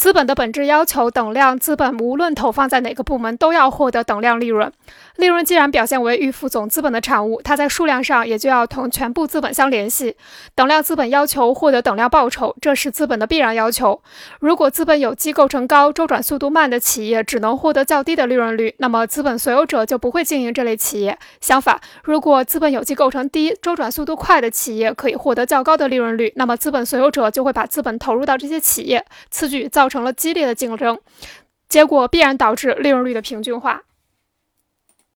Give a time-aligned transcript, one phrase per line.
[0.00, 4.72] 资本的本质要求等量资本，无论投放在哪个部门，都要获得等量利润。
[5.16, 10.16] 利润既然表现为预付总资本的产物，它在数量上也就要同全部资本相联系。
[10.54, 14.00] 等量资本要求获得等量报酬，这是资本的必然要求。
[14.40, 21.18] 如果资本有机构成高、周转速度慢的企业只能获得较低的利润率，那么资本所有者就不会经营这类企业。
[21.42, 29.04] 相反，如果资本有机构成低、周转速度快的企业可以获得较高的利润率，那么资本所有者就会把资本投入到这些企业。
[29.30, 30.98] 此举造成了激烈的竞争，
[31.68, 33.82] 结果必然导致利润率的平均化。